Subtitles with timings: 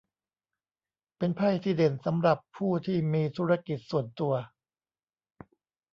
[1.17, 4.33] เป็นไพ่ที่เด่นสำหรับผู้ที่มีธุรกิจส่วนตัว